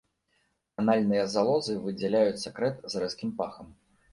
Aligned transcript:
Анальныя 0.83 1.25
залозы 1.35 1.75
выдзяляюць 1.85 2.43
сакрэт 2.45 2.83
з 2.95 3.03
рэзкім 3.05 3.39
пахам. 3.43 3.67